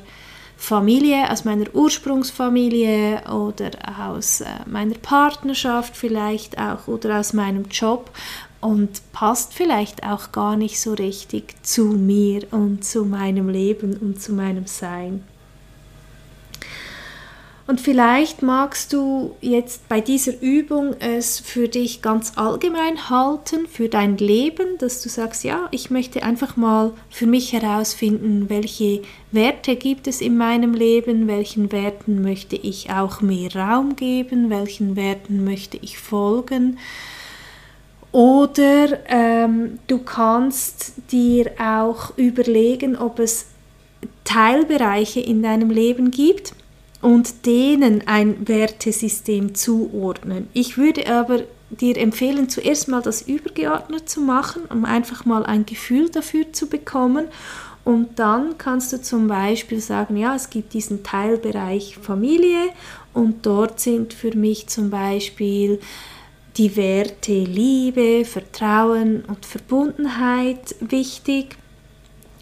Familie, 0.56 1.30
aus 1.30 1.44
meiner 1.44 1.66
Ursprungsfamilie 1.74 3.22
oder 3.28 3.70
aus 4.00 4.40
äh, 4.40 4.46
meiner 4.66 4.94
Partnerschaft 4.94 5.94
vielleicht 5.94 6.58
auch 6.58 6.88
oder 6.88 7.20
aus 7.20 7.34
meinem 7.34 7.64
Job 7.70 8.10
und 8.64 9.12
passt 9.12 9.52
vielleicht 9.52 10.04
auch 10.04 10.32
gar 10.32 10.56
nicht 10.56 10.80
so 10.80 10.94
richtig 10.94 11.54
zu 11.62 11.84
mir 11.84 12.46
und 12.50 12.82
zu 12.82 13.04
meinem 13.04 13.50
Leben 13.50 13.94
und 13.98 14.22
zu 14.22 14.32
meinem 14.32 14.66
Sein. 14.66 15.22
Und 17.66 17.80
vielleicht 17.80 18.42
magst 18.42 18.94
du 18.94 19.36
jetzt 19.42 19.86
bei 19.90 20.00
dieser 20.00 20.40
Übung 20.40 20.94
es 20.98 21.40
für 21.40 21.68
dich 21.68 22.00
ganz 22.00 22.32
allgemein 22.36 23.10
halten, 23.10 23.66
für 23.66 23.90
dein 23.90 24.16
Leben, 24.16 24.78
dass 24.78 25.02
du 25.02 25.10
sagst, 25.10 25.44
ja, 25.44 25.68
ich 25.70 25.90
möchte 25.90 26.22
einfach 26.22 26.56
mal 26.56 26.92
für 27.10 27.26
mich 27.26 27.52
herausfinden, 27.52 28.48
welche 28.48 29.02
Werte 29.30 29.76
gibt 29.76 30.06
es 30.06 30.22
in 30.22 30.38
meinem 30.38 30.72
Leben, 30.72 31.26
welchen 31.26 31.70
Werten 31.70 32.22
möchte 32.22 32.56
ich 32.56 32.90
auch 32.90 33.20
mehr 33.20 33.54
Raum 33.54 33.94
geben, 33.96 34.48
welchen 34.48 34.96
Werten 34.96 35.44
möchte 35.44 35.76
ich 35.78 35.98
folgen. 35.98 36.78
Oder 38.14 39.00
ähm, 39.08 39.80
du 39.88 39.98
kannst 39.98 40.92
dir 41.10 41.50
auch 41.58 42.16
überlegen, 42.16 42.96
ob 42.96 43.18
es 43.18 43.46
Teilbereiche 44.22 45.18
in 45.20 45.42
deinem 45.42 45.70
Leben 45.70 46.10
gibt, 46.10 46.54
und 47.04 47.44
denen 47.44 48.06
ein 48.06 48.48
Wertesystem 48.48 49.54
zuordnen. 49.54 50.48
Ich 50.54 50.78
würde 50.78 51.06
aber 51.06 51.40
dir 51.68 51.98
empfehlen, 51.98 52.48
zuerst 52.48 52.88
mal 52.88 53.02
das 53.02 53.20
übergeordnet 53.20 54.08
zu 54.08 54.22
machen, 54.22 54.62
um 54.70 54.86
einfach 54.86 55.26
mal 55.26 55.44
ein 55.44 55.66
Gefühl 55.66 56.08
dafür 56.08 56.50
zu 56.54 56.66
bekommen. 56.66 57.26
Und 57.84 58.18
dann 58.18 58.56
kannst 58.56 58.90
du 58.94 59.02
zum 59.02 59.28
Beispiel 59.28 59.80
sagen, 59.80 60.16
ja, 60.16 60.34
es 60.34 60.48
gibt 60.48 60.72
diesen 60.72 61.02
Teilbereich 61.02 61.98
Familie 62.00 62.70
und 63.12 63.44
dort 63.44 63.80
sind 63.80 64.14
für 64.14 64.34
mich 64.34 64.68
zum 64.68 64.88
Beispiel 64.88 65.80
die 66.56 66.76
Werte 66.76 67.32
Liebe, 67.32 68.24
Vertrauen 68.24 69.24
und 69.24 69.44
Verbundenheit 69.44 70.76
wichtig. 70.80 71.56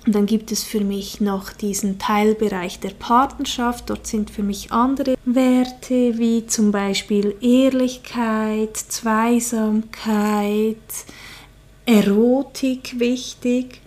Und 0.05 0.15
dann 0.15 0.27
gibt 0.27 0.51
es 0.51 0.65
für 0.65 0.81
mich 0.81 1.21
noch 1.21 1.53
diesen 1.53 1.99
Teilbereich 1.99 2.81
der 2.81 2.91
Partnerschaft. 2.91 3.89
Dort 3.89 4.07
sind 4.07 4.31
für 4.31 4.43
mich 4.43 4.73
andere 4.73 5.15
Werte 5.25 6.19
wie 6.19 6.47
zum 6.47 6.73
Beispiel 6.73 7.37
Ehrlichkeit, 7.41 8.77
Zweisamkeit, 8.77 9.87
Erotik 11.87 12.99
wichtig 12.99 13.81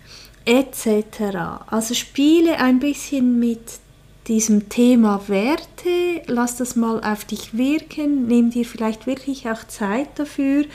etc. 0.46 1.64
Also 1.68 1.94
spiele 1.94 2.60
ein 2.60 2.80
bisschen 2.80 3.40
mit 3.40 3.80
diesem 4.28 4.70
Thema 4.70 5.22
Werte, 5.28 6.22
lass 6.28 6.58
das 6.58 6.76
mal 6.76 7.02
auf 7.04 7.26
dich 7.26 7.58
wirken, 7.58 8.28
nimm 8.28 8.50
dir 8.50 8.66
vielleicht 8.66 9.08
wirklich 9.08 9.50
auch 9.50 9.66
Zeit 9.68 10.08
dafür 10.16 10.66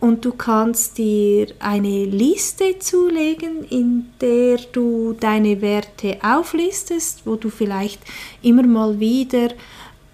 und 0.00 0.24
du 0.24 0.32
kannst 0.32 0.98
dir 0.98 1.48
eine 1.58 2.04
Liste 2.04 2.78
zulegen, 2.78 3.64
in 3.64 4.10
der 4.20 4.58
du 4.72 5.14
deine 5.18 5.60
Werte 5.60 6.18
auflistest, 6.22 7.22
wo 7.26 7.36
du 7.36 7.50
vielleicht 7.50 8.00
immer 8.42 8.62
mal 8.62 8.98
wieder 8.98 9.50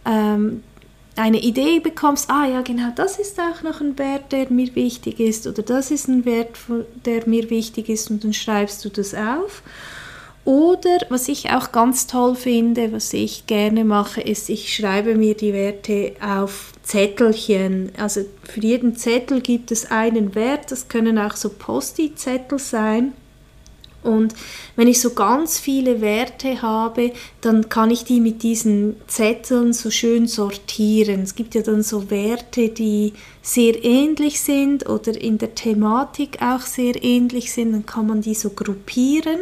ähm, 0.05 0.63
eine 1.17 1.41
Idee 1.41 1.81
bekommst, 1.81 2.31
ah 2.31 2.47
ja 2.47 2.61
genau, 2.61 2.91
das 2.95 3.19
ist 3.19 3.41
auch 3.41 3.63
noch 3.63 3.81
ein 3.81 3.99
Wert, 3.99 4.33
der 4.33 4.51
mir 4.51 4.75
wichtig 4.75 5.19
ist 5.19 5.47
oder 5.47 5.63
das 5.63 5.91
ist 5.91 6.09
ein 6.09 6.25
Wert, 6.25 6.57
der 7.05 7.27
mir 7.27 7.49
wichtig 7.49 7.89
ist 7.89 8.11
und 8.11 8.23
dann 8.23 8.35
schreibst 8.35 8.85
du 8.85 8.91
das 8.91 9.15
auf. 9.15 9.63
Oder 10.47 10.99
was 11.09 11.27
ich 11.27 11.51
auch 11.51 11.73
ganz 11.73 12.07
toll 12.07 12.37
finde, 12.37 12.93
was 12.93 13.13
ich 13.13 13.49
gerne 13.49 13.85
mache, 13.85 14.21
ist, 14.21 14.49
ich 14.49 14.73
schreibe 14.73 15.17
mir 15.17 15.35
die 15.35 15.53
Werte 15.53 16.13
auf 16.21 16.73
Zettelchen. 16.85 17.91
Also 17.99 18.21
für 18.45 18.61
jeden 18.61 18.95
Zettel 18.95 19.41
gibt 19.41 19.73
es 19.73 19.91
einen 19.91 20.37
Wert. 20.37 20.71
Das 20.71 20.87
können 20.87 21.19
auch 21.19 21.35
so 21.35 21.49
Posti-Zettel 21.49 22.61
sein. 22.61 23.13
Und 24.05 24.35
wenn 24.77 24.87
ich 24.87 25.01
so 25.01 25.15
ganz 25.15 25.59
viele 25.59 26.01
Werte 26.01 26.63
habe, 26.63 27.11
dann 27.41 27.69
kann 27.69 27.91
ich 27.91 28.05
die 28.05 28.21
mit 28.21 28.45
diesen 28.45 28.95
Zetteln 29.09 29.73
so 29.73 29.91
schön 29.91 30.29
sortieren. 30.29 31.23
Es 31.23 31.35
gibt 31.35 31.57
ja 31.57 31.63
dann 31.63 31.83
so 31.83 32.09
Werte, 32.09 32.69
die 32.69 33.15
sehr 33.43 33.85
ähnlich 33.85 34.41
sind 34.41 34.89
oder 34.89 35.21
in 35.21 35.39
der 35.39 35.57
Thematik 35.57 36.39
auch 36.41 36.61
sehr 36.61 37.03
ähnlich 37.03 37.53
sind. 37.53 37.73
Dann 37.73 37.85
kann 37.85 38.07
man 38.07 38.21
die 38.21 38.35
so 38.35 38.51
gruppieren 38.51 39.41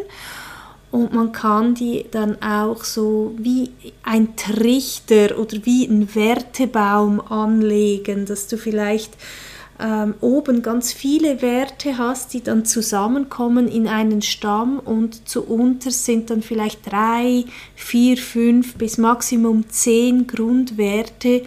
und 0.94 1.12
man 1.12 1.33
kann 1.33 1.74
die 1.74 2.07
dann 2.09 2.40
auch 2.40 2.85
so 2.85 3.35
wie 3.37 3.72
ein 4.04 4.37
Trichter 4.37 5.37
oder 5.40 5.57
wie 5.64 5.87
ein 5.87 6.14
Wertebaum 6.14 7.20
anlegen, 7.20 8.26
dass 8.26 8.46
du 8.46 8.57
vielleicht 8.57 9.16
ähm, 9.80 10.14
oben 10.20 10.62
ganz 10.62 10.92
viele 10.92 11.42
Werte 11.42 11.98
hast, 11.98 12.33
die 12.33 12.44
dann 12.44 12.64
zusammenkommen 12.64 13.66
in 13.66 13.88
einen 13.88 14.22
Stamm 14.22 14.78
und 14.78 15.28
zu 15.28 15.42
unter 15.44 15.90
sind 15.90 16.30
dann 16.30 16.42
vielleicht 16.42 16.88
drei, 16.88 17.44
vier, 17.74 18.16
fünf 18.16 18.76
bis 18.76 18.96
maximum 18.96 19.68
zehn 19.68 20.28
Grundwerte, 20.28 21.42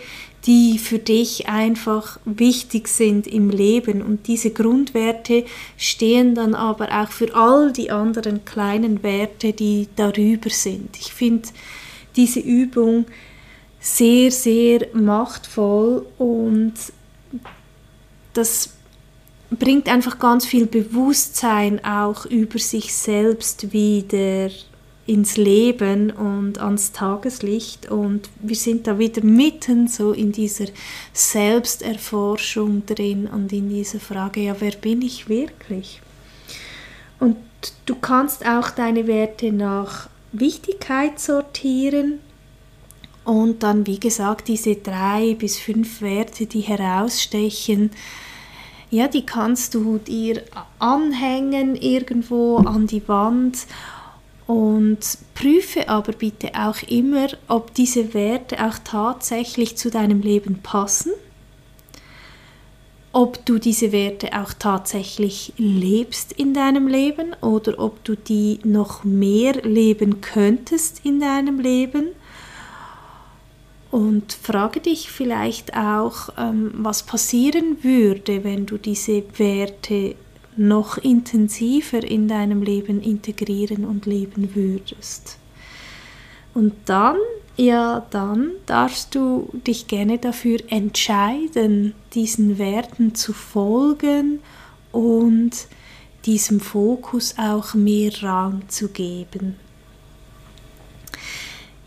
die 0.47 0.79
für 0.79 0.97
dich 0.97 1.49
einfach 1.49 2.19
wichtig 2.23 2.87
sind 2.87 3.27
im 3.27 3.49
Leben. 3.49 4.01
Und 4.01 4.27
diese 4.27 4.51
Grundwerte 4.51 5.45
stehen 5.75 6.35
dann 6.35 6.55
aber 6.55 6.89
auch 7.03 7.11
für 7.11 7.35
all 7.35 7.73
die 7.73 7.91
anderen 7.91 8.45
kleinen 8.45 9.03
Werte, 9.03 9.51
die 9.51 9.89
darüber 9.97 10.49
sind. 10.49 10.97
Ich 10.97 11.13
finde 11.13 11.49
diese 12.15 12.39
Übung 12.39 13.05
sehr, 13.79 14.31
sehr 14.31 14.87
machtvoll 14.93 16.05
und 16.17 16.73
das 18.33 18.69
bringt 19.49 19.87
einfach 19.89 20.17
ganz 20.17 20.45
viel 20.45 20.65
Bewusstsein 20.65 21.83
auch 21.83 22.25
über 22.25 22.59
sich 22.59 22.93
selbst 22.93 23.73
wieder 23.73 24.49
ins 25.07 25.37
Leben 25.37 26.11
und 26.11 26.59
ans 26.59 26.91
Tageslicht 26.91 27.89
und 27.89 28.29
wir 28.41 28.57
sind 28.57 28.87
da 28.87 28.99
wieder 28.99 29.23
mitten 29.23 29.87
so 29.87 30.11
in 30.11 30.33
dieser 30.33 30.65
Selbsterforschung 31.13 32.85
drin 32.85 33.25
und 33.25 33.53
in 33.53 33.69
dieser 33.69 34.01
Frage, 34.01 34.41
ja, 34.41 34.55
wer 34.59 34.73
bin 34.73 35.01
ich 35.01 35.29
wirklich? 35.29 36.01
Und 37.19 37.37
du 37.85 37.95
kannst 37.95 38.45
auch 38.45 38.69
deine 38.69 39.07
Werte 39.07 39.53
nach 39.53 40.09
Wichtigkeit 40.33 41.19
sortieren 41.19 42.19
und 43.23 43.63
dann, 43.63 43.87
wie 43.87 43.99
gesagt, 43.99 44.49
diese 44.49 44.75
drei 44.75 45.35
bis 45.39 45.57
fünf 45.57 46.01
Werte, 46.01 46.47
die 46.47 46.61
herausstechen, 46.61 47.91
ja, 48.89 49.07
die 49.07 49.25
kannst 49.25 49.73
du 49.73 49.97
dir 49.97 50.43
anhängen 50.79 51.75
irgendwo 51.75 52.57
an 52.57 52.87
die 52.87 53.05
Wand 53.07 53.67
und 54.47 54.99
prüfe 55.35 55.89
aber 55.89 56.13
bitte 56.13 56.51
auch 56.55 56.81
immer, 56.83 57.27
ob 57.49 57.73
diese 57.73 58.13
Werte 58.13 58.65
auch 58.65 58.79
tatsächlich 58.83 59.77
zu 59.77 59.91
deinem 59.91 60.21
Leben 60.21 60.59
passen, 60.63 61.11
ob 63.11 63.45
du 63.45 63.59
diese 63.59 63.91
Werte 63.91 64.39
auch 64.39 64.53
tatsächlich 64.53 65.53
lebst 65.57 66.31
in 66.31 66.53
deinem 66.53 66.87
Leben 66.87 67.35
oder 67.41 67.77
ob 67.77 68.03
du 68.05 68.15
die 68.15 68.59
noch 68.63 69.03
mehr 69.03 69.53
leben 69.63 70.21
könntest 70.21 71.01
in 71.03 71.19
deinem 71.19 71.59
Leben. 71.59 72.07
Und 73.91 74.33
frage 74.33 74.79
dich 74.81 75.09
vielleicht 75.09 75.75
auch, 75.75 76.29
ähm, 76.37 76.71
was 76.73 77.03
passieren 77.03 77.83
würde, 77.83 78.43
wenn 78.43 78.65
du 78.65 78.77
diese 78.77 79.23
Werte 79.37 80.15
noch 80.57 80.97
intensiver 80.97 82.03
in 82.03 82.27
deinem 82.27 82.61
Leben 82.61 83.01
integrieren 83.01 83.85
und 83.85 84.05
leben 84.05 84.55
würdest. 84.55 85.37
Und 86.53 86.73
dann, 86.85 87.17
ja, 87.55 88.05
dann 88.09 88.51
darfst 88.65 89.13
du 89.15 89.49
dich 89.65 89.87
gerne 89.87 90.17
dafür 90.17 90.59
entscheiden, 90.69 91.93
diesen 92.13 92.57
Werten 92.57 93.13
zu 93.13 93.33
folgen 93.33 94.39
und 94.91 95.51
diesem 96.25 96.59
Fokus 96.59 97.35
auch 97.37 97.73
mehr 97.73 98.11
Raum 98.23 98.67
zu 98.67 98.89
geben. 98.89 99.55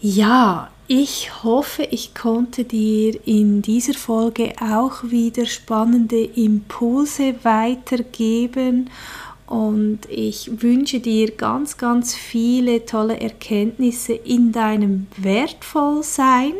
Ja, 0.00 0.70
ich 0.92 1.44
hoffe, 1.44 1.84
ich 1.84 2.16
konnte 2.16 2.64
dir 2.64 3.16
in 3.24 3.62
dieser 3.62 3.94
Folge 3.94 4.54
auch 4.60 5.04
wieder 5.04 5.46
spannende 5.46 6.24
Impulse 6.24 7.36
weitergeben 7.44 8.90
und 9.46 10.00
ich 10.08 10.50
wünsche 10.62 10.98
dir 10.98 11.30
ganz, 11.30 11.76
ganz 11.76 12.16
viele 12.16 12.86
tolle 12.86 13.20
Erkenntnisse 13.20 14.14
in 14.14 14.50
deinem 14.50 15.06
Wertvollsein 15.16 16.54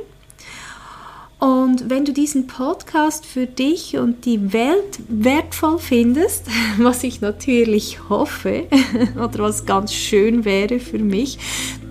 Und 1.41 1.89
wenn 1.89 2.05
du 2.05 2.13
diesen 2.13 2.47
Podcast 2.47 3.25
für 3.25 3.47
dich 3.47 3.97
und 3.97 4.27
die 4.27 4.53
Welt 4.53 5.01
wertvoll 5.09 5.79
findest, 5.79 6.47
was 6.79 7.03
ich 7.03 7.23
natürlich 7.23 8.11
hoffe 8.11 8.65
oder 9.17 9.39
was 9.39 9.65
ganz 9.65 9.95
schön 9.95 10.45
wäre 10.45 10.79
für 10.79 10.99
mich, 10.99 11.39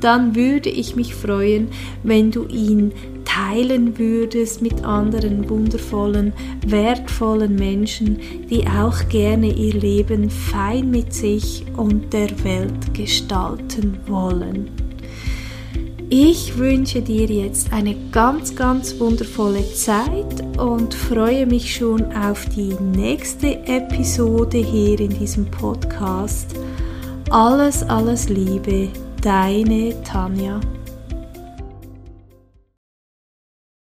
dann 0.01 0.35
würde 0.35 0.69
ich 0.69 0.95
mich 0.95 1.15
freuen, 1.15 1.69
wenn 2.03 2.29
du 2.29 2.45
ihn 2.45 2.93
teilen 3.25 3.97
würdest 3.97 4.61
mit 4.61 4.83
anderen 4.83 5.49
wundervollen, 5.49 6.33
wertvollen 6.65 7.55
Menschen, 7.55 8.19
die 8.49 8.67
auch 8.67 9.09
gerne 9.09 9.51
ihr 9.51 9.73
Leben 9.73 10.29
fein 10.29 10.91
mit 10.91 11.13
sich 11.13 11.65
und 11.75 12.13
der 12.13 12.43
Welt 12.43 12.93
gestalten 12.93 13.97
wollen. 14.07 14.78
Ich 16.11 16.57
wünsche 16.57 17.03
dir 17.03 17.27
jetzt 17.27 17.71
eine 17.71 17.95
ganz, 18.11 18.55
ganz 18.55 18.99
wundervolle 18.99 19.63
Zeit 19.75 20.43
und 20.57 20.95
freue 20.95 21.45
mich 21.45 21.75
schon 21.75 22.03
auf 22.13 22.47
die 22.49 22.73
nächste 22.97 23.63
Episode 23.67 24.57
hier 24.57 24.99
in 24.99 25.19
diesem 25.19 25.45
Podcast. 25.51 26.55
Alles, 27.29 27.83
alles 27.83 28.27
Liebe, 28.27 28.89
deine 29.21 30.01
Tanja. 30.01 30.59